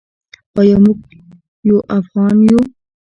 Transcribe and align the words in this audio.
ایا 0.59 0.75
موږ 0.83 0.97
یو 1.67 1.77
افغان 1.97 2.35
یو؟ 2.47 2.59